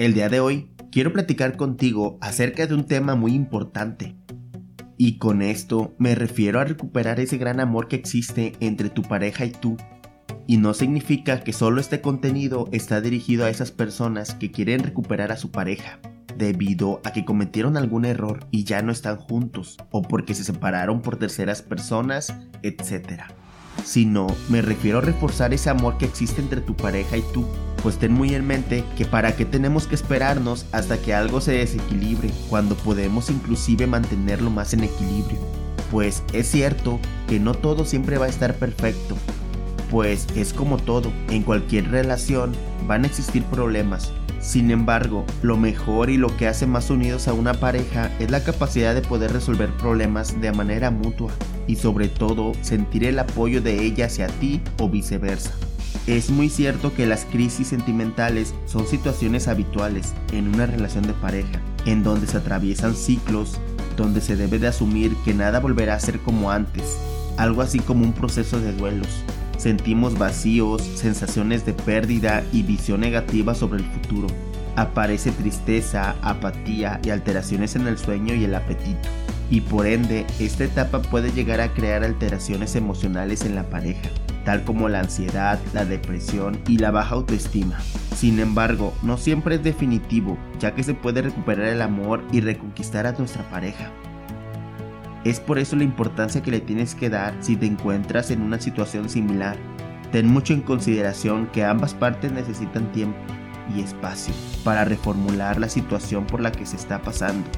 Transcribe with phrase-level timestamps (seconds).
[0.00, 4.16] El día de hoy quiero platicar contigo acerca de un tema muy importante.
[4.96, 9.44] Y con esto me refiero a recuperar ese gran amor que existe entre tu pareja
[9.44, 9.76] y tú.
[10.46, 15.32] Y no significa que solo este contenido está dirigido a esas personas que quieren recuperar
[15.32, 16.00] a su pareja,
[16.34, 21.02] debido a que cometieron algún error y ya no están juntos, o porque se separaron
[21.02, 23.24] por terceras personas, etc.
[23.84, 27.44] Sino me refiero a reforzar ese amor que existe entre tu pareja y tú
[27.82, 31.52] pues ten muy en mente que para qué tenemos que esperarnos hasta que algo se
[31.52, 35.38] desequilibre cuando podemos inclusive mantenerlo más en equilibrio.
[35.90, 39.16] Pues es cierto que no todo siempre va a estar perfecto,
[39.90, 42.52] pues es como todo, en cualquier relación
[42.86, 44.12] van a existir problemas.
[44.40, 48.42] Sin embargo, lo mejor y lo que hace más unidos a una pareja es la
[48.42, 51.30] capacidad de poder resolver problemas de manera mutua
[51.66, 55.52] y sobre todo sentir el apoyo de ella hacia ti o viceversa.
[56.06, 61.60] Es muy cierto que las crisis sentimentales son situaciones habituales en una relación de pareja,
[61.86, 63.60] en donde se atraviesan ciclos,
[63.96, 66.98] donde se debe de asumir que nada volverá a ser como antes,
[67.36, 69.08] algo así como un proceso de duelos.
[69.58, 74.28] Sentimos vacíos, sensaciones de pérdida y visión negativa sobre el futuro.
[74.74, 79.08] Aparece tristeza, apatía y alteraciones en el sueño y el apetito.
[79.50, 84.08] Y por ende, esta etapa puede llegar a crear alteraciones emocionales en la pareja
[84.50, 87.78] tal como la ansiedad, la depresión y la baja autoestima.
[88.16, 93.06] Sin embargo, no siempre es definitivo, ya que se puede recuperar el amor y reconquistar
[93.06, 93.92] a nuestra pareja.
[95.22, 98.60] Es por eso la importancia que le tienes que dar si te encuentras en una
[98.60, 99.56] situación similar.
[100.10, 103.20] Ten mucho en consideración que ambas partes necesitan tiempo
[103.76, 104.34] y espacio
[104.64, 107.48] para reformular la situación por la que se está pasando.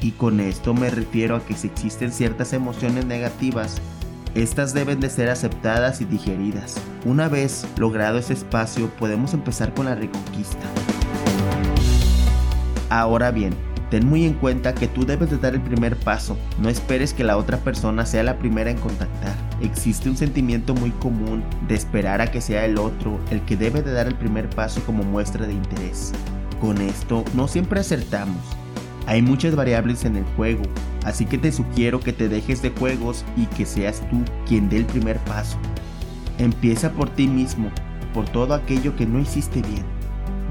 [0.00, 3.80] Y con esto me refiero a que si existen ciertas emociones negativas,
[4.34, 6.76] estas deben de ser aceptadas y digeridas.
[7.04, 10.66] Una vez logrado ese espacio podemos empezar con la reconquista.
[12.90, 13.54] Ahora bien,
[13.90, 17.24] ten muy en cuenta que tú debes de dar el primer paso, no esperes que
[17.24, 19.34] la otra persona sea la primera en contactar.
[19.60, 23.82] Existe un sentimiento muy común de esperar a que sea el otro el que debe
[23.82, 26.12] de dar el primer paso como muestra de interés.
[26.60, 28.57] Con esto no siempre acertamos,
[29.08, 30.60] hay muchas variables en el juego,
[31.02, 34.76] así que te sugiero que te dejes de juegos y que seas tú quien dé
[34.76, 35.56] el primer paso.
[36.36, 37.70] Empieza por ti mismo,
[38.12, 39.86] por todo aquello que no hiciste bien.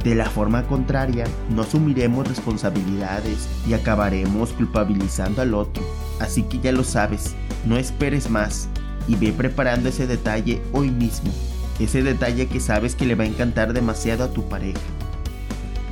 [0.03, 5.83] De la forma contraria, no asumiremos responsabilidades y acabaremos culpabilizando al otro.
[6.19, 8.69] Así que ya lo sabes, no esperes más
[9.07, 11.29] y ve preparando ese detalle hoy mismo.
[11.79, 14.79] Ese detalle que sabes que le va a encantar demasiado a tu pareja.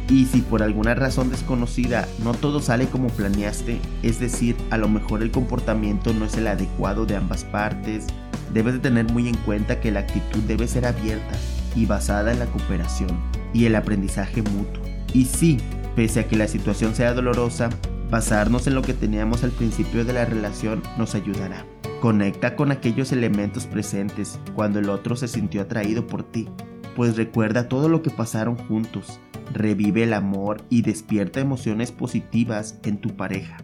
[0.10, 4.88] Y si por alguna razón desconocida no todo sale como planeaste, es decir, a lo
[4.88, 8.06] mejor el comportamiento no es el adecuado de ambas partes,
[8.54, 11.36] debes de tener muy en cuenta que la actitud debe ser abierta
[11.76, 13.20] y basada en la cooperación
[13.52, 14.84] y el aprendizaje mutuo.
[15.12, 15.58] Y sí,
[15.96, 17.70] pese a que la situación sea dolorosa,
[18.12, 21.66] basarnos en lo que teníamos al principio de la relación nos ayudará.
[22.00, 26.48] Conecta con aquellos elementos presentes cuando el otro se sintió atraído por ti,
[26.96, 29.20] pues recuerda todo lo que pasaron juntos
[29.54, 33.58] revive el amor y despierta emociones positivas en tu pareja.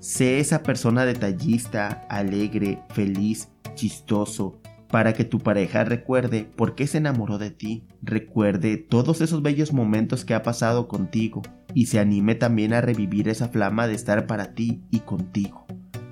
[0.00, 6.98] Sé esa persona detallista, alegre, feliz, chistoso, para que tu pareja recuerde por qué se
[6.98, 11.42] enamoró de ti, recuerde todos esos bellos momentos que ha pasado contigo
[11.74, 15.66] y se anime también a revivir esa flama de estar para ti y contigo.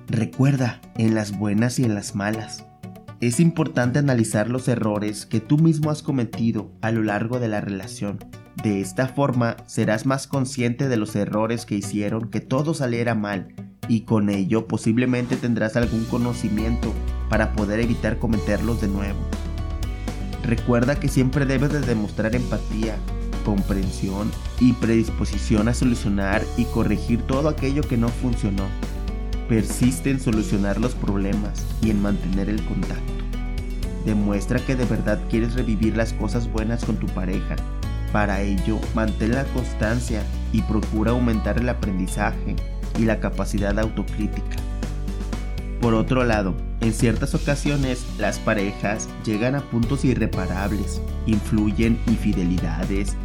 [0.07, 2.65] Recuerda, en las buenas y en las malas.
[3.21, 7.61] Es importante analizar los errores que tú mismo has cometido a lo largo de la
[7.61, 8.19] relación
[8.63, 13.53] de esta forma serás más consciente de los errores que hicieron que todo saliera mal
[13.87, 16.93] y con ello posiblemente tendrás algún conocimiento
[17.29, 19.19] para poder evitar cometerlos de nuevo.
[20.43, 22.95] Recuerda que siempre debes de demostrar empatía,
[23.43, 28.63] comprensión y predisposición a solucionar y corregir todo aquello que no funcionó.
[29.49, 33.13] Persiste en solucionar los problemas y en mantener el contacto.
[34.05, 37.55] Demuestra que de verdad quieres revivir las cosas buenas con tu pareja
[38.11, 42.55] para ello, mantén la constancia y procura aumentar el aprendizaje
[42.97, 44.57] y la capacidad autocrítica.
[45.81, 53.15] Por otro lado, en ciertas ocasiones las parejas llegan a puntos irreparables, influyen infidelidades,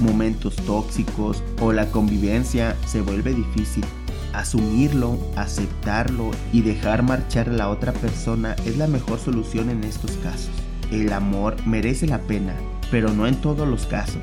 [0.00, 3.84] momentos tóxicos o la convivencia se vuelve difícil.
[4.32, 10.12] Asumirlo, aceptarlo y dejar marchar a la otra persona es la mejor solución en estos
[10.18, 10.50] casos.
[10.90, 12.54] El amor merece la pena
[12.90, 14.22] pero no en todos los casos.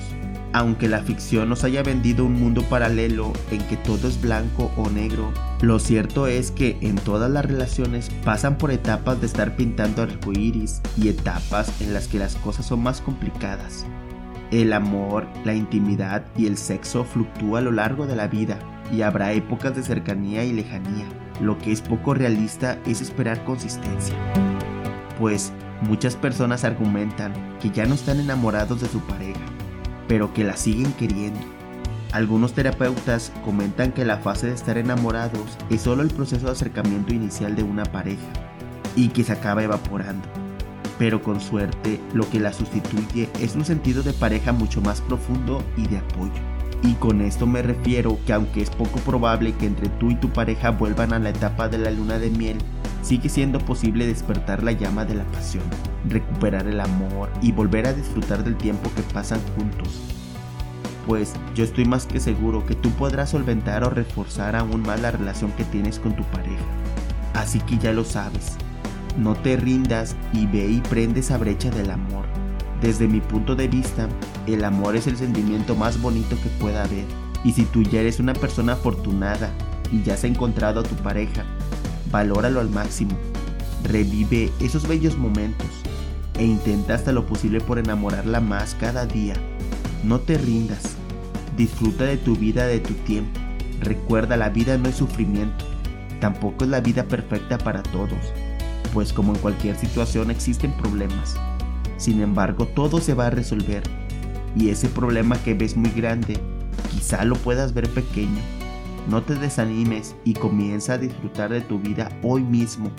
[0.54, 4.90] Aunque la ficción nos haya vendido un mundo paralelo en que todo es blanco o
[4.90, 5.32] negro,
[5.62, 10.82] lo cierto es que en todas las relaciones pasan por etapas de estar pintando arcoíris
[10.98, 13.86] y etapas en las que las cosas son más complicadas.
[14.50, 18.58] El amor, la intimidad y el sexo fluctúan a lo largo de la vida
[18.92, 21.06] y habrá épocas de cercanía y lejanía.
[21.42, 24.16] Lo que es poco realista es esperar consistencia.
[25.20, 25.52] Pues
[25.82, 29.40] muchas personas argumentan que ya no están enamorados de su pareja,
[30.08, 31.40] pero que la siguen queriendo.
[32.12, 37.14] Algunos terapeutas comentan que la fase de estar enamorados es solo el proceso de acercamiento
[37.14, 38.28] inicial de una pareja
[38.96, 40.28] y que se acaba evaporando.
[40.98, 45.64] Pero con suerte lo que la sustituye es un sentido de pareja mucho más profundo
[45.76, 46.42] y de apoyo.
[46.84, 50.30] Y con esto me refiero que aunque es poco probable que entre tú y tu
[50.30, 52.58] pareja vuelvan a la etapa de la luna de miel,
[53.08, 55.64] sigue siendo posible despertar la llama de la pasión,
[56.10, 60.02] recuperar el amor y volver a disfrutar del tiempo que pasan juntos.
[61.06, 65.12] Pues yo estoy más que seguro que tú podrás solventar o reforzar aún más la
[65.12, 66.66] relación que tienes con tu pareja.
[67.34, 68.58] Así que ya lo sabes,
[69.18, 72.26] no te rindas y ve y prende esa brecha del amor.
[72.82, 74.10] Desde mi punto de vista,
[74.48, 77.06] el amor es el sentimiento más bonito que pueda haber.
[77.46, 79.50] Y si tú ya eres una persona afortunada
[79.94, 81.46] y ya has encontrado a tu pareja,
[82.12, 83.18] valóralo al máximo.
[83.84, 85.68] Revive esos bellos momentos
[86.38, 89.36] e intenta hasta lo posible por enamorarla más cada día.
[90.04, 90.96] No te rindas.
[91.56, 93.40] Disfruta de tu vida, de tu tiempo.
[93.82, 95.66] Recuerda, la vida no es sufrimiento.
[96.20, 98.20] Tampoco es la vida perfecta para todos
[98.98, 101.36] pues como en cualquier situación existen problemas.
[101.98, 103.84] Sin embargo, todo se va a resolver
[104.56, 106.40] y ese problema que ves muy grande,
[106.92, 108.42] quizá lo puedas ver pequeño.
[109.10, 112.92] No te desanimes y comienza a disfrutar de tu vida hoy mismo.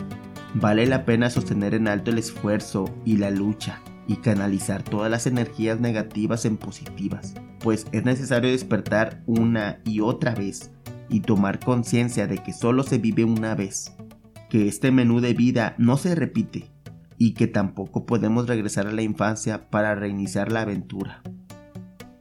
[0.54, 5.26] Vale la pena sostener en alto el esfuerzo y la lucha y canalizar todas las
[5.26, 10.70] energías negativas en positivas, pues es necesario despertar una y otra vez
[11.10, 13.94] y tomar conciencia de que solo se vive una vez
[14.48, 16.70] que este menú de vida no se repite
[17.18, 21.22] y que tampoco podemos regresar a la infancia para reiniciar la aventura.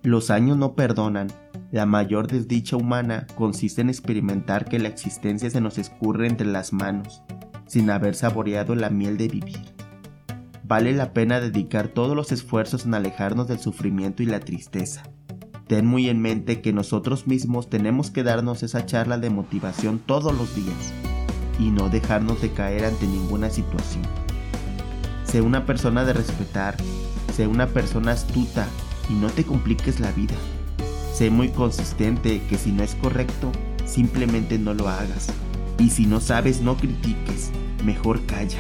[0.04, 1.28] Los años no perdonan.
[1.72, 6.72] La mayor desdicha humana consiste en experimentar que la existencia se nos escurre entre las
[6.72, 7.24] manos,
[7.68, 9.60] sin haber saboreado la miel de vivir.
[10.64, 15.04] Vale la pena dedicar todos los esfuerzos en alejarnos del sufrimiento y la tristeza.
[15.68, 20.34] Ten muy en mente que nosotros mismos tenemos que darnos esa charla de motivación todos
[20.34, 20.94] los días
[21.60, 24.04] y no dejarnos de caer ante ninguna situación.
[25.26, 26.78] Sé una persona de respetar,
[27.34, 28.66] sé una persona astuta
[29.10, 30.36] y no te compliques la vida.
[31.18, 33.52] Sé muy consistente que si no es correcto,
[33.88, 35.30] simplemente no lo hagas.
[35.80, 37.50] Y si no sabes, no critiques,
[37.84, 38.60] mejor calla.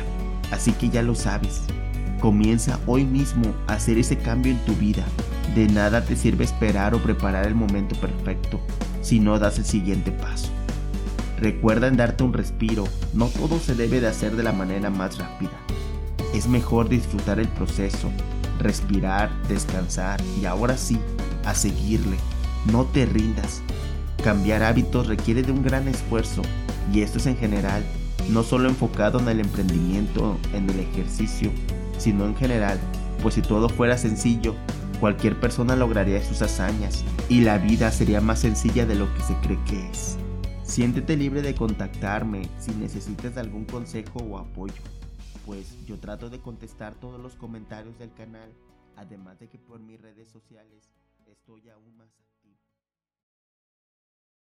[0.49, 1.61] Así que ya lo sabes.
[2.19, 5.03] Comienza hoy mismo a hacer ese cambio en tu vida.
[5.53, 8.59] De nada te sirve esperar o preparar el momento perfecto
[9.03, 10.49] si no das el siguiente paso.
[11.39, 15.19] Recuerda en darte un respiro, no todo se debe de hacer de la manera más
[15.19, 15.59] rápida.
[16.33, 18.09] Es mejor disfrutar el proceso,
[18.57, 20.97] respirar, descansar y ahora sí,
[21.45, 22.17] a seguirle.
[22.65, 23.61] No te rindas.
[24.23, 26.41] Cambiar hábitos requiere de un gran esfuerzo
[26.91, 27.83] y esto es en general,
[28.29, 31.51] no solo enfocado en el emprendimiento, en el ejercicio,
[31.97, 32.79] sino en general,
[33.21, 34.55] pues si todo fuera sencillo,
[34.99, 39.35] cualquier persona lograría sus hazañas y la vida sería más sencilla de lo que se
[39.35, 40.17] cree que es.
[40.63, 44.81] Siéntete libre de contactarme si necesitas algún consejo o apoyo,
[45.45, 48.49] pues yo trato de contestar todos los comentarios del canal,
[48.95, 50.89] además de que por mis redes sociales
[51.25, 52.09] estoy aún más